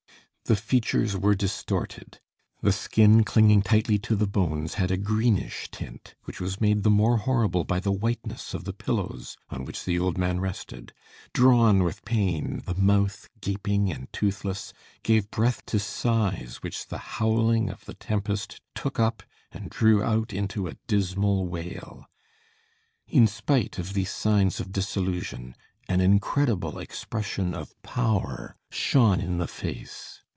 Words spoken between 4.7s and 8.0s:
had a greenish tint, which was made the more horrible by the